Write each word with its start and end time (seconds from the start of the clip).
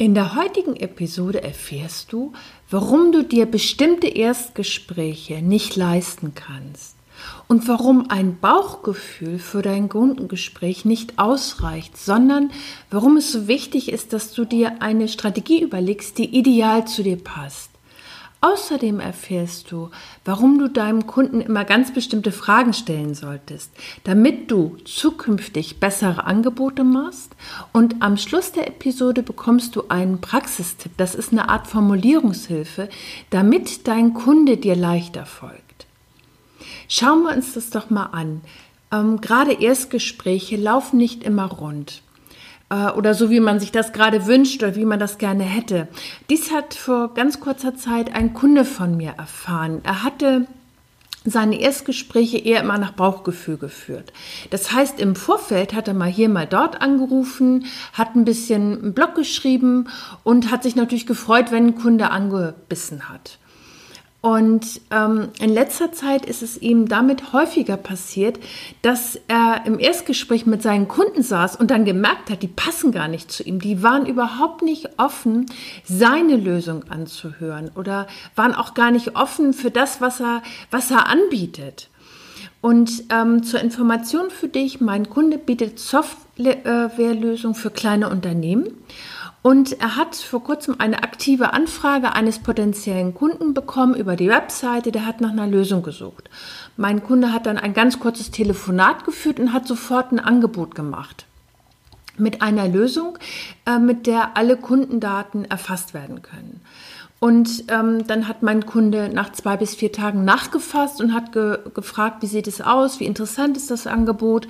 In 0.00 0.14
der 0.14 0.34
heutigen 0.34 0.76
Episode 0.76 1.42
erfährst 1.42 2.10
du, 2.10 2.32
warum 2.70 3.12
du 3.12 3.22
dir 3.22 3.44
bestimmte 3.44 4.06
Erstgespräche 4.06 5.42
nicht 5.42 5.76
leisten 5.76 6.32
kannst 6.34 6.96
und 7.48 7.68
warum 7.68 8.08
ein 8.08 8.38
Bauchgefühl 8.40 9.38
für 9.38 9.60
dein 9.60 9.90
Kundengespräch 9.90 10.86
nicht 10.86 11.18
ausreicht, 11.18 11.98
sondern 11.98 12.50
warum 12.90 13.18
es 13.18 13.30
so 13.30 13.46
wichtig 13.46 13.92
ist, 13.92 14.14
dass 14.14 14.32
du 14.32 14.46
dir 14.46 14.80
eine 14.80 15.06
Strategie 15.06 15.60
überlegst, 15.60 16.16
die 16.16 16.34
ideal 16.34 16.86
zu 16.86 17.02
dir 17.02 17.22
passt. 17.22 17.69
Außerdem 18.42 19.00
erfährst 19.00 19.70
du, 19.70 19.90
warum 20.24 20.58
du 20.58 20.68
deinem 20.68 21.06
Kunden 21.06 21.42
immer 21.42 21.66
ganz 21.66 21.92
bestimmte 21.92 22.32
Fragen 22.32 22.72
stellen 22.72 23.14
solltest, 23.14 23.70
damit 24.04 24.50
du 24.50 24.78
zukünftig 24.86 25.78
bessere 25.78 26.24
Angebote 26.24 26.82
machst. 26.82 27.32
Und 27.74 28.00
am 28.00 28.16
Schluss 28.16 28.52
der 28.52 28.66
Episode 28.66 29.22
bekommst 29.22 29.76
du 29.76 29.88
einen 29.88 30.22
Praxistipp. 30.22 30.92
Das 30.96 31.14
ist 31.14 31.32
eine 31.32 31.50
Art 31.50 31.66
Formulierungshilfe, 31.66 32.88
damit 33.28 33.86
dein 33.86 34.14
Kunde 34.14 34.56
dir 34.56 34.74
leichter 34.74 35.26
folgt. 35.26 35.86
Schauen 36.88 37.24
wir 37.24 37.36
uns 37.36 37.52
das 37.52 37.68
doch 37.68 37.90
mal 37.90 38.06
an. 38.06 38.40
Ähm, 38.90 39.20
gerade 39.20 39.52
Erstgespräche 39.52 40.56
laufen 40.56 40.96
nicht 40.96 41.24
immer 41.24 41.44
rund. 41.46 42.02
Äh, 42.70 42.90
oder 42.92 43.14
so 43.14 43.30
wie 43.30 43.40
man 43.40 43.60
sich 43.60 43.72
das 43.72 43.92
gerade 43.92 44.26
wünscht 44.26 44.62
oder 44.62 44.76
wie 44.76 44.84
man 44.84 44.98
das 44.98 45.18
gerne 45.18 45.44
hätte. 45.44 45.88
Dies 46.30 46.50
hat 46.52 46.74
vor 46.74 47.12
ganz 47.14 47.40
kurzer 47.40 47.76
Zeit 47.76 48.14
ein 48.14 48.32
Kunde 48.32 48.64
von 48.64 48.96
mir 48.96 49.14
erfahren. 49.18 49.80
Er 49.84 50.02
hatte 50.02 50.46
seine 51.24 51.60
Erstgespräche 51.60 52.38
eher 52.38 52.62
immer 52.62 52.78
nach 52.78 52.92
Bauchgefühl 52.92 53.58
geführt. 53.58 54.12
Das 54.48 54.72
heißt, 54.72 54.98
im 55.00 55.16
Vorfeld 55.16 55.74
hat 55.74 55.86
er 55.86 55.92
mal 55.92 56.08
hier, 56.08 56.30
mal 56.30 56.46
dort 56.46 56.80
angerufen, 56.80 57.66
hat 57.92 58.16
ein 58.16 58.24
bisschen 58.24 58.82
einen 58.82 58.94
Blog 58.94 59.16
geschrieben 59.16 59.88
und 60.22 60.50
hat 60.50 60.62
sich 60.62 60.76
natürlich 60.76 61.06
gefreut, 61.06 61.50
wenn 61.50 61.66
ein 61.66 61.74
Kunde 61.74 62.10
angebissen 62.10 63.10
hat. 63.10 63.38
Und 64.22 64.82
ähm, 64.90 65.30
in 65.38 65.48
letzter 65.48 65.92
Zeit 65.92 66.26
ist 66.26 66.42
es 66.42 66.60
ihm 66.60 66.88
damit 66.88 67.32
häufiger 67.32 67.78
passiert, 67.78 68.38
dass 68.82 69.18
er 69.28 69.62
im 69.64 69.78
Erstgespräch 69.78 70.44
mit 70.44 70.62
seinen 70.62 70.88
Kunden 70.88 71.22
saß 71.22 71.56
und 71.56 71.70
dann 71.70 71.86
gemerkt 71.86 72.28
hat, 72.28 72.42
die 72.42 72.48
passen 72.48 72.92
gar 72.92 73.08
nicht 73.08 73.32
zu 73.32 73.42
ihm. 73.42 73.60
Die 73.60 73.82
waren 73.82 74.04
überhaupt 74.04 74.60
nicht 74.60 74.98
offen, 74.98 75.46
seine 75.84 76.36
Lösung 76.36 76.84
anzuhören 76.90 77.70
oder 77.76 78.08
waren 78.34 78.54
auch 78.54 78.74
gar 78.74 78.90
nicht 78.90 79.16
offen 79.16 79.54
für 79.54 79.70
das, 79.70 80.02
was 80.02 80.20
er, 80.20 80.42
was 80.70 80.90
er 80.90 81.06
anbietet. 81.06 81.88
Und 82.60 83.04
ähm, 83.08 83.42
zur 83.42 83.60
Information 83.60 84.28
für 84.28 84.48
dich, 84.48 84.82
mein 84.82 85.08
Kunde 85.08 85.38
bietet 85.38 85.78
Softwarelösungen 85.78 87.54
für 87.54 87.70
kleine 87.70 88.10
Unternehmen. 88.10 88.68
Und 89.42 89.80
er 89.80 89.96
hat 89.96 90.16
vor 90.16 90.44
kurzem 90.44 90.76
eine 90.78 91.02
aktive 91.02 91.54
Anfrage 91.54 92.12
eines 92.12 92.40
potenziellen 92.40 93.14
Kunden 93.14 93.54
bekommen 93.54 93.94
über 93.94 94.16
die 94.16 94.28
Webseite. 94.28 94.92
Der 94.92 95.06
hat 95.06 95.20
nach 95.20 95.30
einer 95.30 95.46
Lösung 95.46 95.82
gesucht. 95.82 96.28
Mein 96.76 97.02
Kunde 97.02 97.32
hat 97.32 97.46
dann 97.46 97.56
ein 97.56 97.72
ganz 97.72 97.98
kurzes 98.00 98.30
Telefonat 98.30 99.04
geführt 99.04 99.40
und 99.40 99.52
hat 99.52 99.66
sofort 99.66 100.12
ein 100.12 100.20
Angebot 100.20 100.74
gemacht. 100.74 101.24
Mit 102.18 102.42
einer 102.42 102.68
Lösung, 102.68 103.16
äh, 103.64 103.78
mit 103.78 104.06
der 104.06 104.36
alle 104.36 104.58
Kundendaten 104.58 105.46
erfasst 105.46 105.94
werden 105.94 106.20
können. 106.20 106.60
Und 107.20 107.64
ähm, 107.68 108.06
dann 108.06 108.28
hat 108.28 108.42
mein 108.42 108.64
Kunde 108.64 109.10
nach 109.12 109.30
zwei 109.32 109.58
bis 109.58 109.74
vier 109.74 109.92
Tagen 109.92 110.24
nachgefasst 110.24 111.02
und 111.02 111.12
hat 111.12 111.32
ge 111.32 111.58
gefragt, 111.74 112.22
wie 112.22 112.26
sieht 112.26 112.48
es 112.48 112.62
aus, 112.62 112.98
wie 112.98 113.04
interessant 113.04 113.58
ist 113.58 113.70
das 113.70 113.86
Angebot 113.86 114.48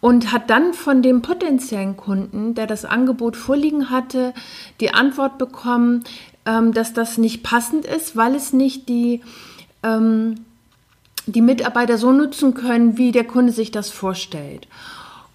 und 0.00 0.30
hat 0.30 0.48
dann 0.48 0.72
von 0.72 1.02
dem 1.02 1.22
potenziellen 1.22 1.96
Kunden, 1.96 2.54
der 2.54 2.68
das 2.68 2.84
Angebot 2.84 3.36
vorliegen 3.36 3.90
hatte, 3.90 4.34
die 4.78 4.94
Antwort 4.94 5.36
bekommen, 5.36 6.04
ähm, 6.46 6.72
dass 6.72 6.92
das 6.92 7.18
nicht 7.18 7.42
passend 7.42 7.86
ist, 7.86 8.16
weil 8.16 8.36
es 8.36 8.52
nicht 8.52 8.88
die, 8.88 9.22
ähm, 9.82 10.44
die 11.26 11.42
Mitarbeiter 11.42 11.98
so 11.98 12.12
nutzen 12.12 12.54
können, 12.54 12.98
wie 12.98 13.10
der 13.10 13.24
Kunde 13.24 13.50
sich 13.50 13.72
das 13.72 13.90
vorstellt. 13.90 14.68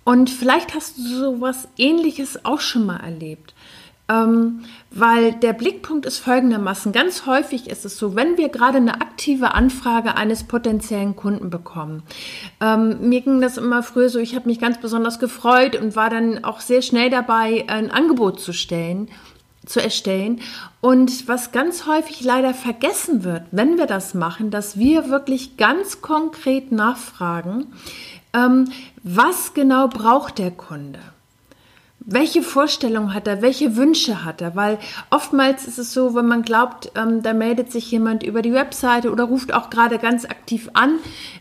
Und 0.05 0.29
vielleicht 0.29 0.73
hast 0.73 0.97
du 0.97 1.01
sowas 1.01 1.67
ähnliches 1.77 2.45
auch 2.45 2.61
schon 2.61 2.85
mal 2.85 3.01
erlebt. 3.01 3.53
Ähm, 4.09 4.62
weil 4.90 5.34
der 5.34 5.51
Blickpunkt 5.51 6.06
ist 6.06 6.19
folgendermaßen. 6.19 6.94
Ganz 6.94 7.25
häufig 7.25 7.69
ist 7.69 7.84
es 7.84 7.97
so, 7.97 8.16
wenn 8.16 8.38
wir 8.38 8.47
gerade 8.47 8.78
eine 8.78 9.01
aktive 9.01 9.53
Anfrage 9.53 10.16
eines 10.16 10.45
potenziellen 10.45 11.16
Kunden 11.18 11.50
bekommen. 11.50 12.03
Ähm, 12.62 13.09
mir 13.09 13.19
ging 13.22 13.41
das 13.41 13.57
immer 13.57 13.84
früher 13.84 14.09
so, 14.09 14.19
ich 14.19 14.35
habe 14.35 14.47
mich 14.47 14.59
ganz 14.59 14.79
besonders 14.79 15.19
gefreut 15.19 15.75
und 15.75 15.97
war 15.97 16.09
dann 16.09 16.44
auch 16.45 16.62
sehr 16.62 16.81
schnell 16.81 17.09
dabei, 17.09 17.66
ein 17.68 17.91
Angebot 17.91 18.40
zu 18.40 18.53
stellen 18.53 19.09
zu 19.68 19.81
erstellen. 19.81 20.39
Und 20.81 21.28
was 21.28 21.51
ganz 21.51 21.85
häufig 21.85 22.24
leider 22.24 22.53
vergessen 22.53 23.24
wird, 23.24 23.44
wenn 23.51 23.78
wir 23.78 23.85
das 23.85 24.13
machen, 24.13 24.50
dass 24.50 24.78
wir 24.79 25.09
wirklich 25.09 25.57
ganz 25.57 26.01
konkret 26.01 26.72
nachfragen, 26.72 27.68
ähm, 28.34 28.72
was 29.03 29.53
genau 29.53 29.88
braucht 29.88 30.39
der 30.39 30.51
Kunde? 30.51 31.00
Welche 32.09 32.41
Vorstellung 32.41 33.13
hat 33.13 33.28
er, 33.28 33.41
welche 33.41 33.75
Wünsche 33.75 34.23
hat 34.23 34.41
er? 34.41 34.56
Weil 34.56 34.79
oftmals 35.09 35.68
ist 35.68 35.78
es 35.78 35.91
so, 35.91 36.16
wenn 36.16 36.25
man 36.25 36.41
glaubt, 36.41 36.90
ähm, 36.95 37.22
da 37.22 37.34
meldet 37.34 37.69
sich 37.69 37.91
jemand 37.91 38.23
über 38.23 38.41
die 38.41 38.53
Webseite 38.53 39.12
oder 39.12 39.25
ruft 39.25 39.53
auch 39.53 39.69
gerade 39.69 40.00
ganz 40.00 40.23
aktiv 40.23 40.69
an, 40.72 41.00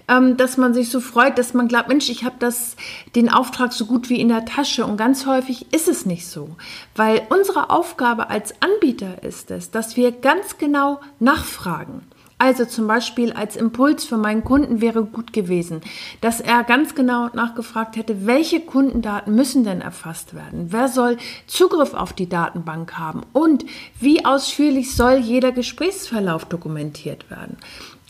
ähm, 0.08 0.36
dass 0.36 0.56
man 0.56 0.74
sich 0.74 0.90
so 0.90 0.98
freut, 0.98 1.38
dass 1.38 1.54
man 1.54 1.68
glaubt, 1.68 1.86
Mensch, 1.86 2.10
ich 2.10 2.24
habe 2.24 2.34
das 2.40 2.74
den 3.14 3.32
Auftrag 3.32 3.72
so 3.72 3.86
gut 3.86 4.10
wie 4.10 4.20
in 4.20 4.28
der 4.28 4.44
Tasche. 4.44 4.84
Und 4.84 4.96
ganz 4.96 5.24
häufig 5.24 5.72
ist 5.72 5.86
es 5.86 6.04
nicht 6.04 6.26
so, 6.26 6.56
weil 6.96 7.22
unsere 7.28 7.70
Aufgabe 7.70 8.28
als 8.28 8.52
Anbieter 8.60 9.22
ist 9.22 9.52
es, 9.52 9.70
dass 9.70 9.96
wir 9.96 10.10
ganz 10.10 10.58
genau 10.58 10.98
nachfragen. 11.20 12.02
Also 12.38 12.66
zum 12.66 12.86
Beispiel 12.86 13.32
als 13.32 13.56
Impuls 13.56 14.04
für 14.04 14.18
meinen 14.18 14.44
Kunden 14.44 14.82
wäre 14.82 15.04
gut 15.04 15.32
gewesen, 15.32 15.80
dass 16.20 16.40
er 16.40 16.64
ganz 16.64 16.94
genau 16.94 17.30
nachgefragt 17.32 17.96
hätte, 17.96 18.26
welche 18.26 18.60
Kundendaten 18.60 19.34
müssen 19.34 19.64
denn 19.64 19.80
erfasst 19.80 20.34
werden? 20.34 20.66
Wer 20.70 20.88
soll 20.88 21.16
Zugriff 21.46 21.94
auf 21.94 22.12
die 22.12 22.28
Datenbank 22.28 22.98
haben? 22.98 23.22
Und 23.32 23.64
wie 24.00 24.26
ausführlich 24.26 24.94
soll 24.94 25.16
jeder 25.16 25.50
Gesprächsverlauf 25.50 26.44
dokumentiert 26.44 27.30
werden? 27.30 27.56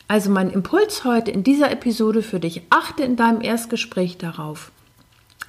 Also 0.09 0.31
mein 0.31 0.50
Impuls 0.50 1.04
heute 1.04 1.31
in 1.31 1.44
dieser 1.44 1.70
Episode 1.70 2.22
für 2.22 2.41
dich, 2.41 2.62
achte 2.70 3.04
in 3.04 3.14
deinem 3.14 3.41
Erstgespräch 3.41 4.19
darauf, 4.19 4.72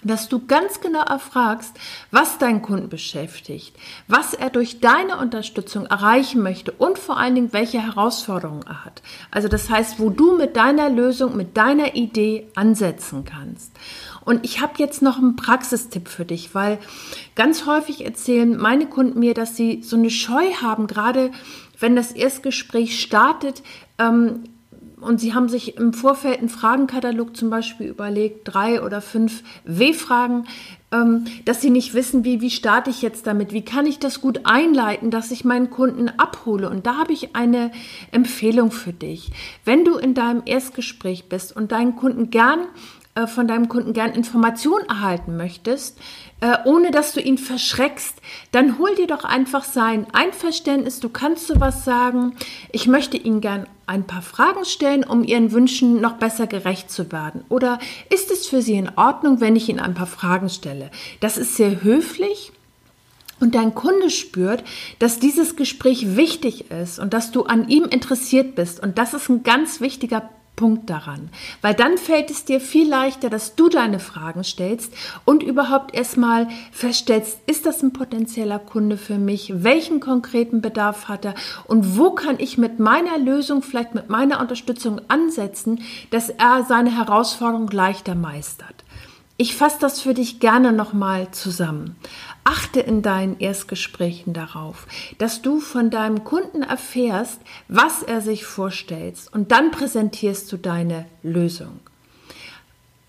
dass 0.03 0.29
du 0.29 0.45
ganz 0.45 0.79
genau 0.79 1.01
erfragst, 1.01 1.75
was 2.11 2.37
deinen 2.37 2.61
Kunden 2.61 2.89
beschäftigt, 2.89 3.75
was 4.07 4.33
er 4.33 4.49
durch 4.49 4.79
deine 4.79 5.17
Unterstützung 5.17 5.85
erreichen 5.85 6.41
möchte 6.41 6.71
und 6.71 6.99
vor 6.99 7.17
allen 7.17 7.35
Dingen, 7.35 7.53
welche 7.53 7.81
Herausforderungen 7.81 8.63
er 8.67 8.85
hat. 8.85 9.01
Also 9.31 9.47
das 9.47 9.69
heißt, 9.69 9.99
wo 9.99 10.09
du 10.09 10.37
mit 10.37 10.55
deiner 10.55 10.89
Lösung, 10.89 11.35
mit 11.35 11.57
deiner 11.57 11.95
Idee 11.95 12.47
ansetzen 12.55 13.25
kannst. 13.25 13.71
Und 14.23 14.45
ich 14.45 14.61
habe 14.61 14.73
jetzt 14.77 15.01
noch 15.01 15.17
einen 15.17 15.35
Praxistipp 15.35 16.09
für 16.09 16.25
dich, 16.25 16.53
weil 16.53 16.79
ganz 17.35 17.65
häufig 17.65 18.05
erzählen 18.05 18.57
meine 18.57 18.87
Kunden 18.87 19.19
mir, 19.19 19.33
dass 19.33 19.55
sie 19.55 19.81
so 19.83 19.95
eine 19.95 20.09
Scheu 20.09 20.51
haben, 20.61 20.87
gerade 20.87 21.31
wenn 21.79 21.95
das 21.95 22.11
Erstgespräch 22.11 22.99
startet, 22.99 23.63
ähm, 23.99 24.43
und 24.99 25.19
Sie 25.19 25.33
haben 25.33 25.47
sich 25.47 25.77
im 25.77 25.93
Vorfeld 25.93 26.39
einen 26.39 26.49
Fragenkatalog 26.49 27.37
zum 27.37 27.49
Beispiel 27.49 27.87
überlegt, 27.87 28.41
drei 28.45 28.81
oder 28.81 28.99
fünf 29.01 29.43
W-Fragen, 29.63 30.45
ähm, 30.91 31.25
dass 31.45 31.61
Sie 31.61 31.69
nicht 31.69 31.93
wissen, 31.93 32.23
wie, 32.23 32.41
wie 32.41 32.49
starte 32.49 32.89
ich 32.89 33.03
jetzt 33.03 33.27
damit, 33.27 33.53
wie 33.53 33.63
kann 33.63 33.85
ich 33.85 33.99
das 33.99 34.21
gut 34.21 34.41
einleiten, 34.45 35.11
dass 35.11 35.29
ich 35.29 35.45
meinen 35.45 35.69
Kunden 35.69 36.09
abhole. 36.09 36.69
Und 36.69 36.87
da 36.87 36.97
habe 36.97 37.13
ich 37.13 37.35
eine 37.35 37.71
Empfehlung 38.11 38.71
für 38.71 38.93
dich. 38.93 39.31
Wenn 39.65 39.85
du 39.85 39.97
in 39.97 40.15
deinem 40.15 40.41
Erstgespräch 40.45 41.29
bist 41.29 41.55
und 41.55 41.71
deinen 41.71 41.95
Kunden 41.95 42.31
gern 42.31 42.61
äh, 43.17 43.25
von 43.25 43.47
deinem 43.47 43.67
Kunden 43.67 43.93
gern 43.93 44.11
Informationen 44.11 44.87
erhalten 44.87 45.37
möchtest, 45.37 45.97
äh, 46.39 46.55
ohne 46.65 46.91
dass 46.91 47.13
du 47.13 47.19
ihn 47.19 47.39
verschreckst, 47.39 48.21
dann 48.51 48.77
hol 48.77 48.93
dir 48.93 49.07
doch 49.07 49.23
einfach 49.23 49.63
sein 49.63 50.05
Einverständnis. 50.13 50.99
Du 50.99 51.09
kannst 51.09 51.47
sowas 51.47 51.83
sagen. 51.83 52.35
Ich 52.71 52.85
möchte 52.85 53.17
Ihnen 53.17 53.41
gern 53.41 53.65
ein 53.87 54.05
paar 54.05 54.21
Fragen 54.21 54.65
stellen, 54.65 55.03
um 55.03 55.23
Ihren 55.23 55.51
Wünschen 55.51 55.99
noch 55.99 56.13
besser 56.13 56.45
gerecht 56.45 56.91
zu 56.91 57.11
werden. 57.11 57.43
Oder 57.49 57.79
ist 58.11 58.29
es 58.29 58.45
für 58.45 58.61
Sie 58.61 58.75
in 58.75 58.91
Ordnung, 58.95 59.41
wenn 59.41 59.55
ich 59.55 59.67
Ihnen 59.67 59.79
ein 59.79 59.95
paar 59.95 60.05
Fragen 60.05 60.49
stelle? 60.49 60.91
Das 61.19 61.39
ist 61.39 61.55
sehr 61.55 61.81
höflich 61.81 62.51
und 63.39 63.55
dein 63.55 63.73
Kunde 63.73 64.11
spürt, 64.11 64.63
dass 64.99 65.19
dieses 65.19 65.55
Gespräch 65.55 66.15
wichtig 66.15 66.69
ist 66.69 66.99
und 66.99 67.13
dass 67.13 67.31
du 67.31 67.43
an 67.43 67.67
ihm 67.67 67.85
interessiert 67.85 68.55
bist. 68.55 68.79
Und 68.79 68.97
das 68.97 69.13
ist 69.13 69.29
ein 69.29 69.43
ganz 69.43 69.81
wichtiger 69.81 70.29
Punkt 70.57 70.89
daran. 70.89 71.29
Weil 71.61 71.73
dann 71.73 71.97
fällt 71.97 72.29
es 72.29 72.43
dir 72.43 72.59
viel 72.59 72.89
leichter, 72.89 73.29
dass 73.29 73.55
du 73.55 73.69
deine 73.69 73.99
Fragen 73.99 74.43
stellst 74.43 74.93
und 75.23 75.41
überhaupt 75.41 75.95
erstmal 75.95 76.49
feststellst, 76.73 77.39
ist 77.47 77.65
das 77.65 77.81
ein 77.81 77.93
potenzieller 77.93 78.59
Kunde 78.59 78.97
für 78.97 79.17
mich? 79.17 79.63
Welchen 79.63 80.01
konkreten 80.01 80.59
Bedarf 80.59 81.07
hat 81.07 81.23
er? 81.23 81.35
Und 81.65 81.97
wo 81.97 82.11
kann 82.11 82.35
ich 82.39 82.57
mit 82.57 82.79
meiner 82.79 83.17
Lösung, 83.17 83.61
vielleicht 83.61 83.95
mit 83.95 84.09
meiner 84.09 84.41
Unterstützung 84.41 84.99
ansetzen, 85.07 85.81
dass 86.09 86.29
er 86.29 86.65
seine 86.67 86.93
Herausforderung 86.93 87.69
leichter 87.69 88.15
meistert? 88.15 88.83
Ich 89.39 89.55
fasse 89.55 89.77
das 89.79 90.01
für 90.01 90.15
dich 90.15 90.39
gerne 90.39 90.73
nochmal 90.73 91.29
zusammen. 91.29 91.95
Achte 92.47 92.79
in 92.79 93.01
deinen 93.01 93.39
Erstgesprächen 93.39 94.31
darauf, 94.31 94.87
dass 95.17 95.41
du 95.41 95.59
von 95.59 95.89
deinem 95.89 96.23
Kunden 96.23 96.63
erfährst, 96.63 97.41
was 97.67 98.03
er 98.03 98.21
sich 98.21 98.45
vorstellt 98.45 99.17
und 99.33 99.51
dann 99.51 99.69
präsentierst 99.69 100.49
du 100.53 100.55
deine 100.55 101.07
Lösung. 101.23 101.81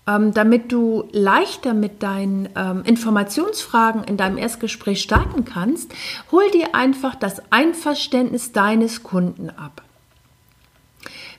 Ähm, 0.05 0.33
damit 0.33 0.73
du 0.73 1.07
leichter 1.13 1.73
mit 1.73 2.03
deinen 2.03 2.49
ähm, 2.53 2.83
Informationsfragen 2.83 4.03
in 4.03 4.17
deinem 4.17 4.37
Erstgespräch 4.37 5.01
starten 5.01 5.45
kannst, 5.45 5.93
hol 6.33 6.43
dir 6.51 6.75
einfach 6.75 7.15
das 7.15 7.41
Einverständnis 7.49 8.51
deines 8.51 9.03
Kunden 9.03 9.49
ab. 9.51 9.83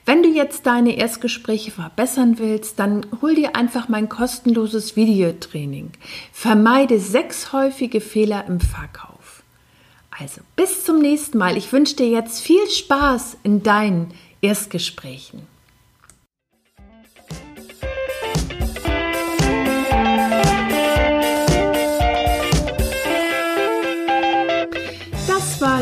Wenn 0.05 0.23
du 0.23 0.29
jetzt 0.29 0.65
deine 0.65 0.97
Erstgespräche 0.97 1.71
verbessern 1.71 2.39
willst, 2.39 2.79
dann 2.79 3.05
hol 3.21 3.35
dir 3.35 3.55
einfach 3.55 3.87
mein 3.87 4.09
kostenloses 4.09 4.95
Videotraining. 4.95 5.91
Vermeide 6.31 6.99
sechs 6.99 7.53
häufige 7.53 8.01
Fehler 8.01 8.45
im 8.47 8.59
Verkauf. 8.59 9.43
Also 10.09 10.41
bis 10.55 10.83
zum 10.83 10.99
nächsten 10.99 11.37
Mal. 11.37 11.55
Ich 11.55 11.71
wünsche 11.71 11.95
dir 11.95 12.09
jetzt 12.09 12.41
viel 12.41 12.67
Spaß 12.67 13.37
in 13.43 13.63
deinen 13.63 14.13
Erstgesprächen. 14.41 15.50